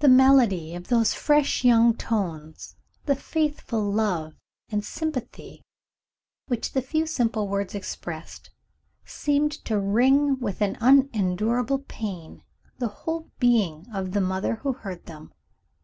The 0.00 0.08
melody 0.08 0.74
of 0.74 0.88
those 0.88 1.14
fresh 1.14 1.62
young 1.62 1.94
tones, 1.96 2.74
the 3.06 3.14
faithful 3.14 3.92
love 3.92 4.34
and 4.70 4.84
sympathy 4.84 5.62
which 6.48 6.72
the 6.72 6.82
few 6.82 7.06
simple 7.06 7.46
words 7.46 7.72
expressed, 7.72 8.50
seemed 9.04 9.52
to 9.66 9.78
wring 9.78 10.40
with 10.40 10.62
an 10.62 10.76
unendurable 10.80 11.78
pain 11.78 12.42
the 12.78 12.88
whole 12.88 13.30
being 13.38 13.86
of 13.94 14.10
the 14.10 14.20
mother 14.20 14.56
who 14.56 14.72
heard 14.72 15.06
them. 15.06 15.32